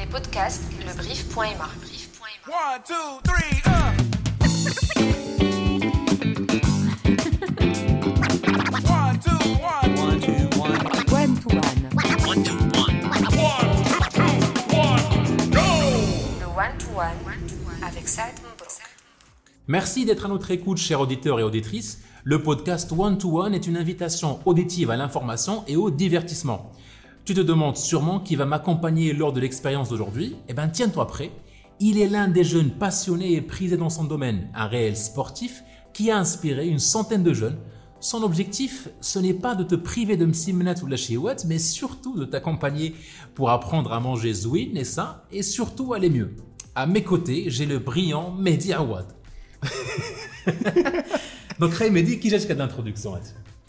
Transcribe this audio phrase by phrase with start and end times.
[0.00, 1.44] Les podcasts, le brief.ma.
[2.48, 3.60] One, two, three.
[8.88, 9.94] One, two, one.
[9.98, 10.78] One, two, one.
[11.12, 11.80] One to one.
[12.24, 12.56] One, two,
[14.74, 15.02] one.
[16.40, 17.18] Le one-to-one
[17.86, 18.80] avec Saad Mbrok.
[19.68, 22.00] Merci d'être à notre écoute, chers auditeurs et auditrices.
[22.24, 26.72] Le podcast One to One est une invitation auditive à l'information et au divertissement.
[27.30, 31.30] Tu te demandes sûrement qui va m'accompagner lors de l'expérience d'aujourd'hui Eh bien, tiens-toi prêt.
[31.78, 35.62] Il est l'un des jeunes passionnés et prisés dans son domaine, un réel sportif
[35.92, 37.56] qui a inspiré une centaine de jeunes.
[38.00, 41.60] Son objectif, ce n'est pas de te priver de msimnat ou de la chiouette, mais
[41.60, 42.96] surtout de t'accompagner
[43.36, 46.34] pour apprendre à manger zouine et ça, et surtout aller mieux.
[46.74, 49.06] À mes côtés, j'ai le brillant Mehdi Awad.
[51.60, 53.14] Donc, Ray Mehdi, qui j'ai jusqu'à l'introduction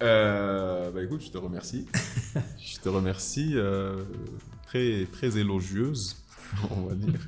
[0.02, 1.88] Euh, bah écoute, je te remercie.
[2.60, 3.54] je te remercie.
[3.56, 4.04] euh,
[4.66, 6.18] très, très élogieuse,
[6.70, 7.20] on va dire.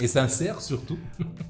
[0.00, 0.98] Et sincère surtout.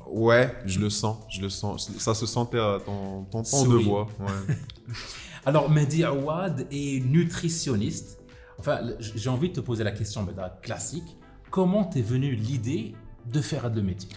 [0.07, 1.91] Ouais, je le sens, je le sens.
[1.99, 4.07] Ça se sentait à ton, ton ton de voix.
[4.21, 4.55] Ouais.
[5.47, 8.19] Alors, Mehdi Awad est nutritionniste.
[8.59, 10.27] Enfin, j'ai envie de te poser la question,
[10.63, 11.17] classique.
[11.51, 12.95] Comment t'es venue l'idée
[13.31, 14.11] de faire le métier?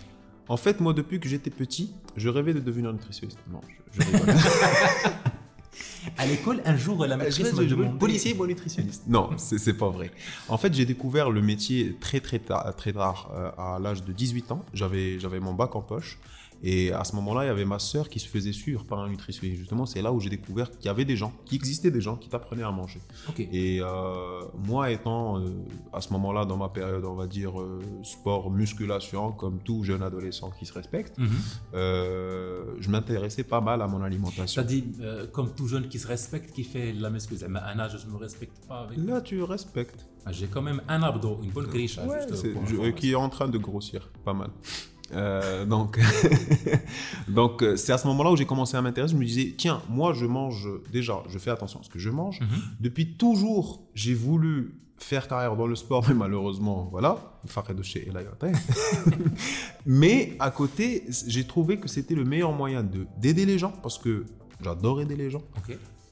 [0.47, 3.39] En fait, moi, depuis que j'étais petit, je rêvais de devenir nutritionniste.
[3.51, 3.61] Non,
[3.91, 4.35] je, je rigole.
[6.17, 7.97] À l'école, un jour, la maîtresse m'a demandé...
[7.97, 9.03] policier, moi nutritionniste.
[9.07, 10.11] Non, c'est pas vrai.
[10.47, 14.11] En fait, j'ai découvert le métier très très tard, très tard euh, à l'âge de
[14.11, 14.65] 18 ans.
[14.73, 16.17] J'avais j'avais mon bac en poche.
[16.63, 19.09] Et à ce moment-là, il y avait ma sœur qui se faisait suivre par un
[19.09, 19.59] nutritionniste.
[19.59, 22.15] Justement, c'est là où j'ai découvert qu'il y avait des gens, qu'il existait des gens
[22.15, 22.99] qui t'apprenaient à manger.
[23.37, 25.49] Et euh, moi, étant euh,
[25.93, 30.01] à ce moment-là dans ma période, on va dire euh, sport, musculation, comme tout jeune
[30.01, 31.29] adolescent qui se respecte, Mhm.
[31.73, 34.61] je m'intéressais pas mal à mon alimentation.
[34.61, 34.83] T'as dit,
[35.31, 37.47] comme tout jeune qui se respecte, qui fait la musculation.
[37.49, 38.81] Mais un âge, je ne me respecte pas.
[38.81, 38.97] Avec...
[38.97, 40.05] Là, tu respectes.
[40.25, 41.97] Ah, J'ai quand même un abdo, une bonne griche.
[41.99, 44.49] Ouais, qui est en train de grossir, pas mal.
[45.13, 45.99] Euh, donc,
[47.27, 49.13] donc euh, c'est à ce moment-là où j'ai commencé à m'intéresser.
[49.13, 52.09] Je me disais, tiens, moi, je mange déjà, je fais attention à ce que je
[52.09, 52.41] mange.
[52.41, 52.47] Mhm.
[52.79, 57.17] Depuis toujours, j'ai voulu faire carrière dans le sport, mais malheureusement, voilà,
[57.75, 58.11] de chez.
[59.85, 63.97] Mais à côté, j'ai trouvé que c'était le meilleur moyen de d'aider les gens parce
[63.97, 64.25] que
[64.61, 65.43] j'adore aider les gens,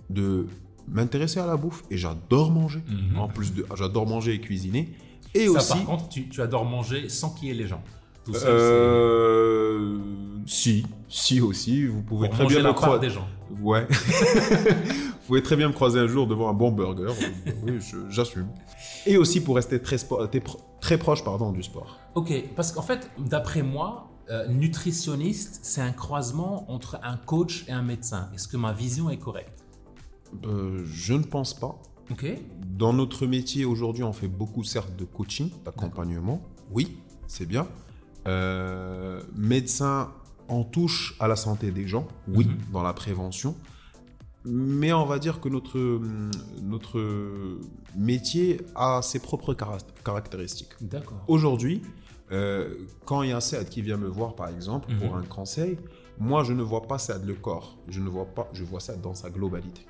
[0.09, 0.47] de
[0.87, 2.83] m'intéresser à la bouffe et j'adore manger.
[2.87, 3.19] Mhm.
[3.19, 4.93] En plus de, j'adore manger et cuisiner.
[5.33, 7.83] Et Ça, aussi, par contre, tu, tu adores manger sans qu'il y ait les gens.
[8.25, 9.97] Tout Euh,
[10.45, 13.07] si, si aussi, vous pouvez pour très bien la me croiser.
[13.07, 13.27] des gens.
[13.61, 13.87] Ouais.
[13.89, 17.13] vous pouvez très bien me croiser un jour devant un bon burger.
[17.63, 18.47] Oui, j'assume.
[19.05, 21.97] Et aussi pour rester très, spo- très pro- très proche pardon, du sport.
[22.15, 27.71] Ok, parce qu'en fait, d'après moi, euh, nutritionniste, c'est un croisement entre un coach et
[27.71, 28.29] un médecin.
[28.33, 29.63] Est-ce que ma vision est correcte?
[30.45, 31.79] Euh, je ne pense pas.
[32.11, 32.25] Ok.
[32.77, 36.41] Dans notre métier aujourd'hui, on fait beaucoup certes de coaching, d'accompagnement.
[36.71, 36.97] Oui,
[37.27, 37.67] c'est bien.
[38.27, 40.11] Euh, médecin,
[40.49, 42.07] on touche à la santé des gens.
[42.27, 42.57] Oui, Mhm.
[42.73, 43.55] dans la prévention.
[44.47, 46.29] Mais on va dire que notre, hum,
[46.61, 46.99] notre
[47.95, 50.73] métier a ses propres cara- caractéristiques.
[50.81, 51.23] D'accord.
[51.27, 51.81] Aujourd'hui,
[52.31, 52.75] euh,
[53.05, 54.99] quand il y a Saad qui vient me voir, par exemple, Mhm.
[54.99, 55.77] pour un conseil,
[56.19, 57.77] moi, je ne vois pas Saad le corps.
[57.87, 59.81] Je ne vois pas, je vois Saad dans sa globalité.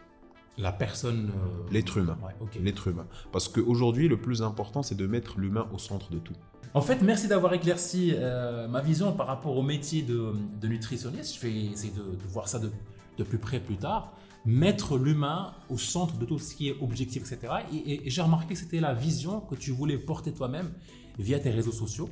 [0.58, 1.32] La personne.
[1.36, 2.18] euh, L'être humain.
[2.24, 2.62] Ouais.
[2.62, 3.08] L'être humain.
[3.34, 6.34] Parce qu'aujourd'hui, le plus important, c'est de mettre l'humain au centre de tout.
[6.76, 11.36] En fait, merci d'avoir éclairci euh, ma vision par rapport au métier de, nutritionniste.
[11.36, 14.12] Je vais essayer de, voir ça de, plus près plus tard.
[14.44, 17.54] Mettre l'humain au centre de tout ce qui est objectif, etc.
[17.72, 20.70] Et, j'ai remarqué que c'était la vision que tu voulais porter toi-même
[21.18, 22.10] via tes réseaux sociaux.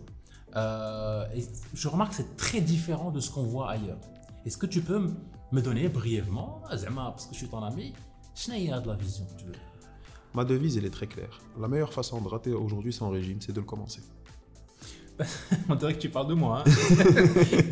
[0.56, 1.26] Euh,
[1.74, 4.00] je remarque que c'est très différent de ce qu'on voit ailleurs.
[4.46, 5.12] Est-ce que tu peux
[5.52, 7.92] me donner brièvement, Zema, parce que je suis ton ami,
[8.34, 9.52] Schneider de la vision tu veux?
[10.34, 11.42] Ma devise, elle est très claire.
[11.60, 14.02] La meilleure façon de rater aujourd'hui son régime, c'est de le commencer.
[15.70, 16.64] On dirait que tu parles de moi.
[16.66, 16.72] hein.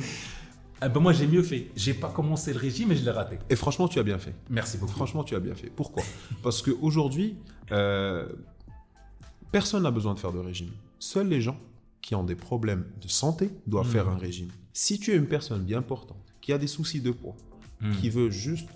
[0.83, 1.67] Ah ben moi j'ai mieux fait.
[1.75, 3.37] J'ai pas commencé le régime et je l'ai raté.
[3.51, 4.33] Et franchement, tu as bien fait.
[4.49, 4.93] Merci beaucoup.
[4.93, 5.69] Franchement, tu as bien fait.
[5.69, 6.01] Pourquoi?
[6.41, 7.35] Parce qu'aujourd'hui,
[7.71, 8.27] euh,
[9.51, 10.71] personne n'a besoin de faire de régime.
[10.97, 11.57] Seuls les gens
[12.01, 13.91] qui ont des problèmes de santé doivent Mhm.
[13.91, 14.47] faire un régime.
[14.73, 17.35] Si tu es une personne bien portante, qui a des soucis de poids,
[17.79, 17.91] Hmm.
[17.99, 18.69] qui veut juste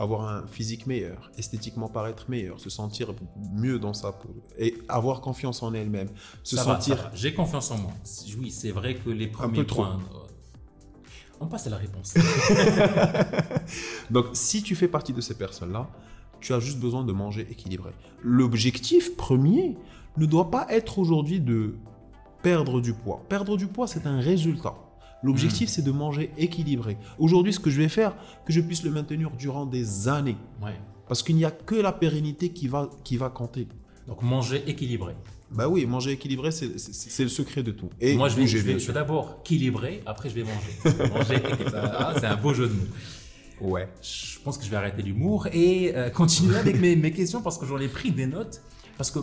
[0.00, 3.12] avoir un physique meilleur, esthétiquement paraître meilleur, se sentir
[3.52, 6.08] mieux dans sa peau et avoir confiance en elle-même,
[6.42, 7.10] se Ça sentir.
[7.14, 7.92] J'ai confiance en moi.
[8.38, 9.82] Oui, c'est vrai que les premiers peu trop.
[9.82, 10.00] points.
[10.14, 12.14] euh, On passe à la réponse.
[14.10, 15.86] Donc, si tu fais partie de ces personnes-là,
[16.40, 17.90] tu as juste besoin de manger équilibré.
[18.22, 19.76] L'objectif premier
[20.16, 21.76] ne doit pas être aujourd'hui de
[22.42, 23.22] perdre du poids.
[23.28, 24.74] Perdre du poids, c'est un résultat.
[25.22, 26.96] L'objectif, c'est de manger équilibré.
[27.18, 28.14] Aujourd'hui, ce que je vais faire,
[28.46, 30.36] que je puisse le maintenir durant des années.
[30.62, 30.78] ouais.
[31.08, 33.66] Parce qu'il n'y a que la pérennité qui va, qui va compter.
[34.06, 35.16] Donc manger équilibré.
[35.50, 37.90] Bah oui, manger équilibré, c'est le secret de tout.
[38.00, 41.42] Et Moi, je vais, je vais, d'abord équilibrer, après je vais manger.
[41.74, 42.86] Ah, c'est un beau jeu de mots.
[43.72, 43.88] Ouais.
[44.00, 47.58] Je pense que je vais arrêter l'humour et euh, continuer avec mes, mes questions parce
[47.58, 48.62] que j'en ai pris des notes.
[48.96, 49.18] Parce que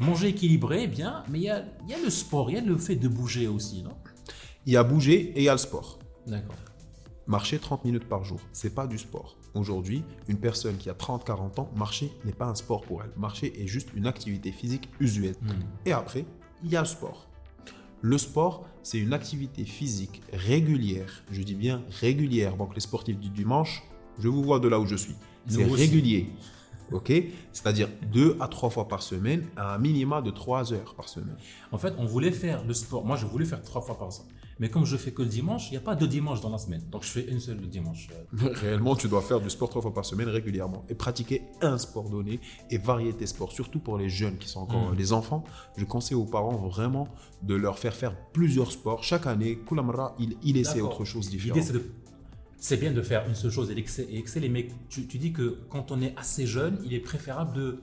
[0.00, 2.62] manger équilibré, bien, mais il y a, il y a le sport, il y a
[2.62, 3.92] le fait de bouger aussi, non?
[4.66, 5.98] Il y a bouger et il y a le sport.
[6.26, 6.56] D'accord.
[7.26, 9.36] Marcher 30 minutes par jour, c'est pas du sport.
[9.54, 13.10] Aujourd'hui, une personne qui a 30-40 ans, marcher n'est pas un sport pour elle.
[13.16, 15.36] Marcher est juste une activité physique usuelle.
[15.86, 16.24] Et après,
[16.62, 17.26] il y a le sport.
[18.02, 21.24] Le sport, c'est une activité physique régulière.
[21.30, 22.56] Je dis bien régulière.
[22.56, 23.82] Donc les sportifs du dimanche,
[24.18, 25.14] je vous vois de là où je suis.
[25.46, 26.30] C'est régulier.
[26.92, 27.12] OK?
[27.52, 31.36] C'est-à-dire deux à trois fois par semaine, à un minima de trois heures par semaine.
[31.72, 33.04] En fait, on voulait faire le sport.
[33.04, 34.32] Moi, je voulais faire trois fois par semaine.
[34.60, 36.58] Mais comme je fais que le dimanche, il n'y a pas de dimanche dans la
[36.58, 36.82] semaine.
[36.90, 38.08] Donc, je fais une seule le dimanche.
[38.32, 42.08] Réellement, tu dois faire du sport trois fois par semaine régulièrement et pratiquer un sport
[42.10, 42.38] donné
[42.70, 44.96] et varier tes sports, surtout pour les jeunes qui sont encore Mm.
[44.96, 45.42] les enfants.
[45.78, 47.08] Je conseille aux parents vraiment
[47.42, 49.56] de leur faire faire plusieurs sports chaque année.
[49.56, 51.60] Koulamra, il, il essaie autre chose L'idée, différent.
[51.66, 51.84] c'est de.
[52.62, 53.78] C'est bien de faire une seule chose et
[54.18, 57.80] exceller, mais tu, tu dis que quand on est assez jeune, il est préférable de.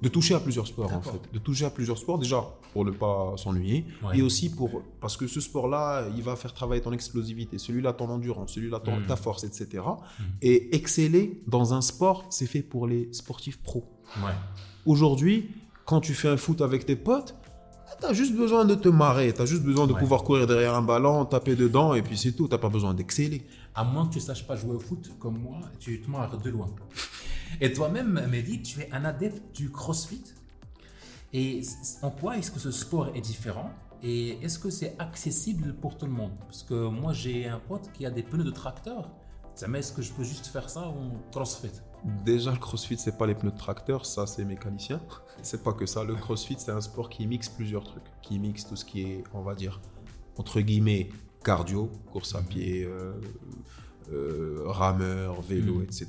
[0.00, 1.20] De toucher à plusieurs sports en fait.
[1.32, 4.18] De toucher à plusieurs sports déjà pour ne pas s'ennuyer Ouais.
[4.18, 8.08] et aussi pour parce que ce sport-là, il va faire travailler ton explosivité, celui-là ton
[8.08, 9.06] endurance, celui-là ton- Mm.
[9.06, 9.82] ta force, etc.
[10.40, 13.84] Et exceller dans un sport, c'est fait pour les sportifs pros.
[14.18, 14.32] Ouais.
[14.86, 15.50] Aujourd'hui,
[15.84, 17.34] quand tu fais un foot avec tes potes,
[18.00, 19.98] tu as juste besoin de te marrer, tu as juste besoin de Ouais.
[19.98, 23.42] pouvoir courir derrière un ballon, taper dedans, et puis c'est tout, tu pas besoin d'exceller.
[23.74, 26.50] À moins que tu saches pas jouer au foot comme moi, tu te marres de
[26.50, 26.68] loin.
[27.60, 30.24] Et toi-même, Mehdi, tu es un adepte du crossfit.
[31.32, 31.62] Et
[32.02, 33.70] en quoi est-ce que ce sport est différent?
[34.02, 36.32] Et est-ce que c'est accessible pour tout le monde?
[36.46, 39.10] Parce que moi, j'ai un pote qui a des pneus de tracteur.
[39.66, 41.72] Mais est-ce que je peux juste faire ça ou crossfit?
[42.24, 45.00] Déjà, le crossfit, c'est pas les pneus de tracteur, ça c'est mécanicien.
[45.42, 46.02] C'est pas que ça.
[46.04, 48.02] Le crossfit, c'est un sport qui mixe plusieurs trucs.
[48.22, 49.80] Qui mixe tout ce qui est, on va dire,
[50.36, 51.10] entre guillemets,
[51.44, 53.12] cardio, course à pied, euh,
[54.12, 55.82] euh, rameur, vélo, Mhm.
[55.84, 56.06] etc.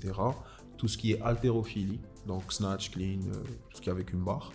[0.80, 3.34] Tout ce qui est haltérophilie, donc snatch, clean, euh,
[3.70, 4.52] tout ce qui est avec une barre.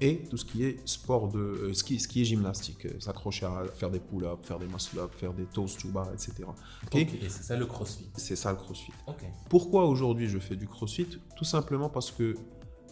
[0.00, 1.38] Et tout ce qui est sport de.
[1.38, 4.66] euh, ce, qui, ce qui est gymnastique, euh, s'accrocher à faire des pull-ups, faire des
[4.66, 6.32] muscle-ups, faire des toes to bar, etc.
[6.44, 6.48] Ok
[6.86, 8.08] Ok, Et c'est ça le crossfit.
[8.16, 8.92] C'est ça le crossfit.
[9.06, 9.24] Ok.
[9.48, 11.06] Pourquoi aujourd'hui je fais du crossfit?
[11.36, 12.34] Tout simplement parce que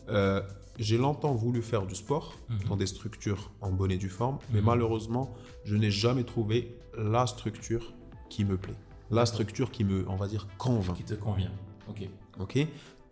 [0.09, 0.41] euh,
[0.79, 2.59] j'ai longtemps voulu faire du sport Mhm.
[2.69, 4.67] dans des structures en bonne et due forme, mais Mhm.
[4.67, 5.35] malheureusement,
[5.65, 7.93] je n'ai jamais trouvé la structure
[8.31, 8.77] qui me plaît.
[9.11, 10.97] La structure qui me, on va dire, convainc.
[10.97, 11.53] Qui te convient.
[11.89, 12.09] Ok.
[12.41, 12.57] Ok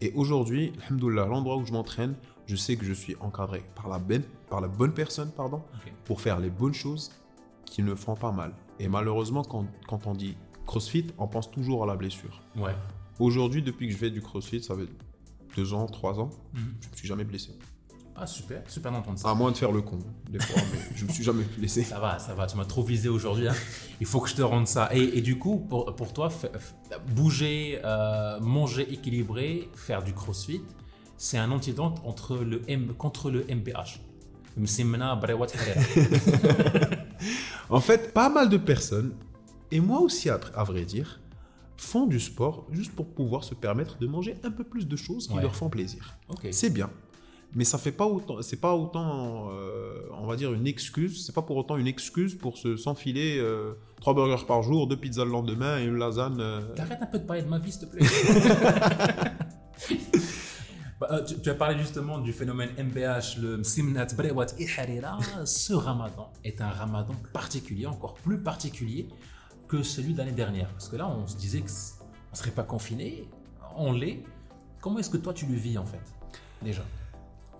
[0.00, 2.14] Et aujourd'hui, alhamdoulilah, l'endroit où je m'entraîne,
[2.46, 5.62] je sais que je suis encadré par la, bonne- par la bonne personne pardon,
[6.04, 7.10] pour faire les bonnes choses
[7.66, 8.52] qui ne font pas mal.
[8.78, 10.36] Et malheureusement, quand, quand on dit
[10.66, 12.40] crossfit, on pense toujours à la blessure.
[12.56, 12.75] Ouais.
[13.19, 14.88] Aujourd'hui, depuis que je fais du crossfit, ça fait
[15.56, 16.60] deux ans, trois ans, Mhm.
[16.80, 17.50] je me suis jamais blessé.
[18.20, 18.62] Ah, super.
[18.66, 19.30] Super d'entendre ça.
[19.30, 19.98] À moins de faire le con,
[20.28, 21.84] des fois, mais je me suis jamais blessé.
[21.84, 23.46] Ça va, ça va, tu m'as trop visé aujourd'hui.
[23.48, 23.54] hein.
[24.00, 24.88] Il faut que je te rende ça.
[24.92, 26.28] Et, et du coup, pour, pour toi,
[27.14, 30.62] bouger, euh, manger équilibré, faire du crossfit,
[31.16, 34.00] c'est un antidote entre le M, contre le MPH.
[37.70, 39.12] En fait, pas mal de personnes,
[39.70, 41.20] et moi aussi à, à vrai dire,
[41.76, 45.28] font du sport juste pour pouvoir se permettre de manger un peu plus de choses
[45.28, 45.42] qui Ouais.
[45.42, 46.16] leur font plaisir.
[46.50, 46.90] C'est bien.
[47.54, 51.24] Mais ça fait pas autant, c'est pas autant, euh, on va dire une excuse.
[51.24, 54.96] C'est pas pour autant une excuse pour se s'enfiler euh, trois burgers par jour, deux
[54.99, 56.37] pizzas le lendemain et une lasagne.
[56.40, 58.06] euh, T'arrêtes un peu de parler de ma vie, s'il te plaît.
[61.00, 65.16] Bah, euh, tu, tu as parlé justement du phénomène MBH, le Msimnat Brewat Iharira.
[65.44, 69.08] Ce ramadan est un ramadan particulier, encore plus particulier
[69.68, 70.68] que celui de l'année dernière.
[70.70, 71.66] Parce que là, on se disait qu'on
[72.32, 73.28] ne serait pas confiné,
[73.76, 74.25] on l'est.
[74.80, 76.00] Comment est-ce que toi tu le vis en fait
[76.62, 76.82] Déjà?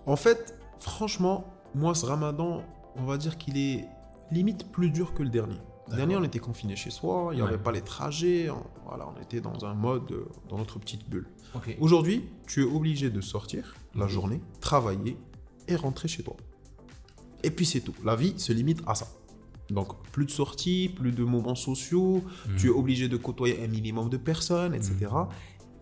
[0.09, 2.63] En fait, franchement, moi, ce ramadan,
[2.95, 3.85] on va dire qu'il est
[4.31, 5.57] limite plus dur que le dernier.
[5.91, 7.47] Le dernier, on était confiné chez soi, il n'y Ouais.
[7.49, 11.07] avait pas les trajets, on, voilà, on était dans un mode, euh, dans notre petite
[11.07, 11.27] bulle.
[11.79, 15.15] Aujourd'hui, tu es obligé de sortir la journée, travailler
[15.67, 16.35] et rentrer chez toi.
[17.43, 17.93] Et puis c'est tout.
[18.03, 19.07] La vie se limite à ça.
[19.69, 22.55] Donc, plus de sorties, plus de moments sociaux, Mhm.
[22.57, 24.95] tu es obligé de côtoyer un minimum de personnes, etc.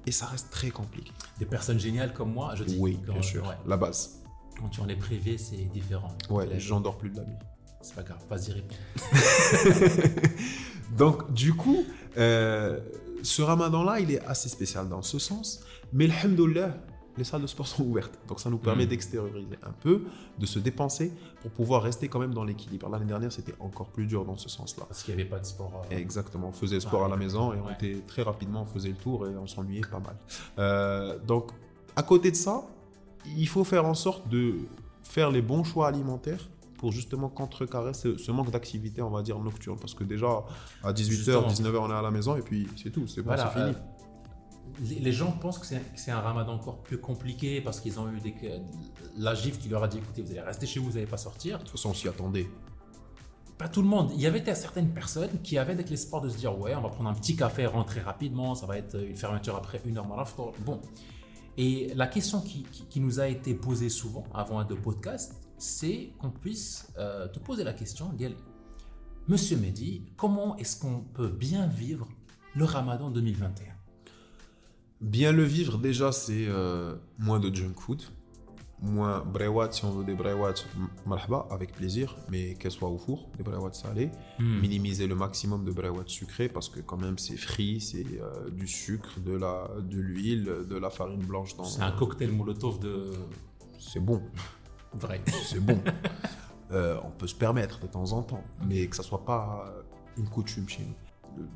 [0.08, 1.12] Et ça reste très compliqué.
[1.38, 2.78] Des personnes géniales comme moi, je dis.
[2.80, 3.46] Oui, Quand- bien sûr.
[3.46, 3.56] ouais.
[3.68, 4.22] La base.
[4.60, 6.18] Quand tu en es privé, c'est différent.
[6.30, 7.36] Ouais, j'en dors plus de la nuit.
[7.82, 8.76] C'est pas grave, vas-y, réponds.
[10.98, 11.84] Donc, du coup,
[12.18, 12.80] euh,
[13.22, 15.60] ce ramadan-là, il est assez spécial dans ce sens.
[15.94, 16.76] Mais alhamdoulilah,
[17.18, 18.18] les salles de sport sont ouvertes.
[18.28, 18.90] Donc, ça nous permet Mm.
[18.90, 20.04] d'extérioriser un peu,
[20.38, 22.90] de se dépenser pour pouvoir rester quand même dans l'équilibre.
[22.90, 24.86] L'année dernière, c'était encore plus dur dans ce sens-là.
[24.88, 25.84] Parce qu'il n'y avait pas de sport.
[25.92, 28.62] euh, Exactement, on faisait le sport Ah, à la maison et on était très rapidement,
[28.62, 30.16] on faisait le tour et on s'ennuyait pas mal.
[30.60, 31.52] Euh, donc,
[31.96, 32.64] à côté de ça,
[33.26, 34.56] il faut faire en sorte de
[35.04, 36.48] faire les bons choix alimentaires
[36.78, 39.80] pour justement contrecarrer ce, ce manque d'activité, on va dire, nocturne.
[39.80, 40.44] Parce que déjà,
[40.84, 41.48] à 18h, Justement.
[41.48, 43.72] 19h, on est à la maison et puis c'est tout, c'est bon, Voilà, c'est fini.
[43.72, 43.97] euh,
[44.82, 45.66] les, gens pensent que
[45.96, 48.34] c'est un ramadan encore plus compliqué parce qu'ils ont eu des,
[49.18, 51.18] la gifle qui leur a dit écoutez, vous allez rester chez vous, vous n'allez pas
[51.18, 51.58] sortir.
[51.58, 52.48] De toute façon, on s'y attendait.
[53.58, 54.12] Pas tout le monde.
[54.14, 56.90] Il y avait certaines personnes qui avaient avec l'espoir de se dire ouais, on va
[56.90, 60.54] prendre un petit café, rentrer rapidement, ça va être une fermeture après une heure malaftor.
[60.66, 60.80] Bon.
[61.58, 66.12] Et la question qui, qui- qui nous a été posée souvent avant de podcast, c'est
[66.20, 68.12] qu'on puisse euh, te poser la question,
[69.28, 72.08] Monsieur Mehdi, comment est-ce qu'on peut bien vivre
[72.56, 73.77] le ramadan 2021
[75.02, 78.02] Bien le vivre, déjà, c'est euh, moins de junk food,
[78.82, 82.98] moins brewat, si on veut des brewat, m- marhaba, avec plaisir, mais qu'elles soient au
[82.98, 84.10] four, des brewat salés.
[84.40, 84.60] Hmm.
[84.60, 88.68] Minimiser le maximum de brewat sucrés, parce que quand même, c'est frit, c'est euh, du
[88.68, 91.56] sucre, de la de l'huile, de la farine blanche.
[91.56, 93.12] dans C'est un cocktail molotov de
[93.80, 94.22] C'est bon,
[94.94, 95.22] vrai.
[95.44, 95.80] c'est bon.
[96.72, 99.74] Euh, on peut se permettre de temps en temps, mais que ça soit pas
[100.18, 100.96] une coutume chez nous.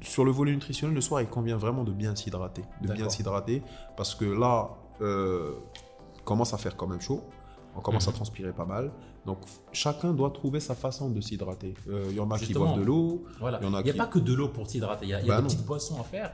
[0.02, 2.64] Sur le volet nutritionnel, le soir, il convient vraiment de bien s'hydrater.
[2.82, 3.62] De bien s'hydrater,
[3.98, 4.70] parce que là,
[5.02, 5.54] euh,
[6.26, 7.22] commence à faire quand même chaud.
[7.76, 8.14] On commence Mhm.
[8.14, 8.92] à transpirer pas mal.
[9.26, 9.40] Donc,
[9.72, 11.74] chacun doit trouver sa façon de s'hydrater.
[11.90, 13.24] Euh, Il y en a qui boivent de l'eau.
[13.40, 13.60] Voilà.
[13.62, 15.06] Il a n'y a pas que de l'eau pour t'hydrater.
[15.06, 15.48] Il y a, y a Bah des non.
[15.48, 16.34] petites boissons à faire.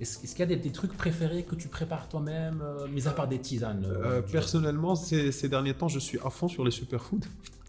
[0.00, 3.10] Est-ce qu'il y a des, des trucs préférés que tu prépares toi-même, euh, mis à
[3.12, 6.70] part des tisanes euh, personnellement, ces, ces derniers temps, je suis à fond sur les
[6.70, 7.20] superfoods.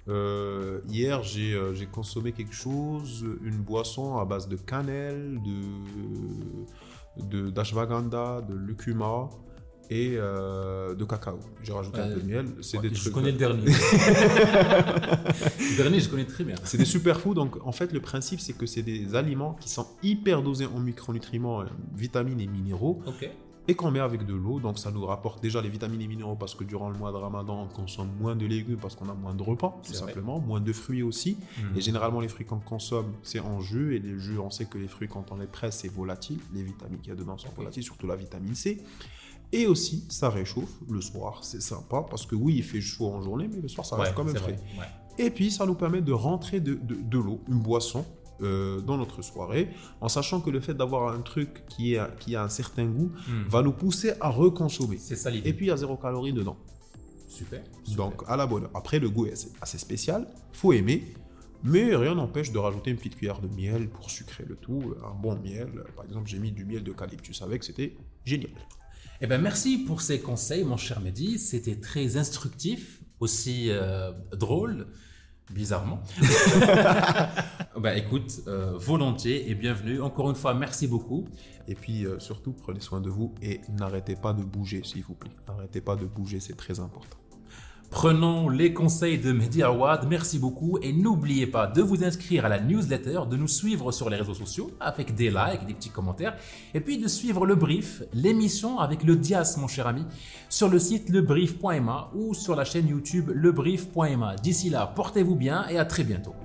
[0.10, 7.24] Euh, hier, j'ai euh, j'ai consommé quelque chose, une boisson à base de cannelle, de
[7.30, 9.30] de- d'ashwagandha, de, lucuma
[9.90, 11.40] et euh, de cacao.
[11.64, 12.46] J'ai rajouté un peu de miel.
[12.62, 13.14] C'est Ouais, des je trucs.
[13.14, 13.66] connais le dernier.
[14.62, 16.56] le dernier, je connais très bien.
[16.64, 17.34] C'est des superfoods.
[17.34, 20.80] Donc, en fait, le principe, c'est que c'est des aliments qui sont hyper dosés en
[20.80, 21.64] micronutriments,
[21.96, 23.02] vitamines et minéraux.
[23.68, 24.60] Et qu'on met avec de l'eau.
[24.60, 27.18] Donc ça nous rapporte déjà les vitamines et minéraux parce que durant le mois de
[27.18, 30.00] Ramadan, on consomme moins de légumes parce qu'on a moins de repas, tout vrai.
[30.00, 31.38] simplement, moins de fruits aussi.
[31.60, 31.78] Mhm.
[31.78, 33.96] Et généralement, les fruits qu'on consomme, c'est en jus.
[33.96, 36.40] Et les jus, on sait que les fruits, quand on les presse, c'est volatile.
[36.54, 38.82] Les vitamines qu'il y a dedans sont volatiles, surtout la vitamine C.
[39.54, 41.40] Et aussi, ça réchauffe le soir.
[41.44, 44.04] C'est sympa parce que oui, il fait chaud en journée, mais le soir, ça Ouais,
[44.04, 44.58] reste quand même frais.
[44.78, 44.86] Ouais.
[45.26, 48.06] Et puis, ça nous permet de rentrer de, de- de l'eau, une boisson,
[48.42, 49.70] euh, dans notre soirée,
[50.02, 53.12] en sachant que le fait d'avoir un truc qui, est, qui a un certain goût
[53.28, 53.46] Mhm.
[53.48, 54.98] va nous pousser à reconsommer.
[55.00, 55.50] C'est ça l'idée.
[55.50, 56.58] Et puis, il y a zéro calorie dedans.
[57.28, 57.62] super.
[57.84, 57.96] super.
[58.06, 58.72] Donc, à la bonne heure.
[58.74, 61.04] Après, le goût est assez, assez spécial, faut aimer.
[61.64, 64.94] Mais rien n'empêche de rajouter une petite cuillère de miel pour sucrer le tout.
[65.04, 65.84] Un bon miel.
[65.96, 68.52] Par exemple, j'ai mis du miel d'eucalyptus avec, c'était génial.
[69.22, 71.40] Eh ben, merci pour ces conseils, mon cher Mehdi.
[71.40, 74.88] C'était très instructif, aussi euh, drôle,
[75.50, 76.00] bizarrement.
[77.78, 80.02] bah, écoute, euh, volontiers et bienvenue.
[80.02, 81.26] Encore une fois, merci beaucoup.
[81.68, 85.16] Et puis, euh, surtout, prenez soin de vous et n'arrêtez pas de bouger, s'il vous
[85.16, 85.32] plaît.
[85.48, 87.18] N'arrêtez pas de bouger, c'est très important.
[87.90, 92.50] Prenons les conseils de Mehdi Awad, merci beaucoup et n'oubliez pas de vous inscrire à
[92.50, 96.36] la newsletter, de nous suivre sur les réseaux sociaux avec des likes, des petits commentaires
[96.74, 100.06] et puis de suivre le brief, l'émission avec le Dias mon cher ami,
[100.50, 104.36] sur le site lebrief.ma ou sur la chaîne YouTube lebrief.ma.
[104.36, 106.36] D'ici là, portez-vous bien et à très bientôt.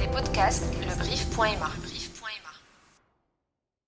[0.00, 1.91] Les podcasts lebrief.ma.